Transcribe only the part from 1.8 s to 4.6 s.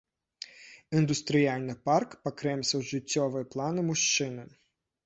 парк пакрэмсаў жыццёвыя планы мужчыны.